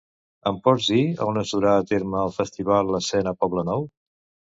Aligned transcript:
Em 0.51 0.55
pots 0.67 0.85
dir 0.93 1.01
on 1.25 1.37
es 1.41 1.51
durà 1.55 1.73
a 1.81 1.83
terme 1.91 2.17
el 2.29 2.33
Festival 2.39 2.89
Escena 3.01 3.35
Poblenou? 3.43 3.87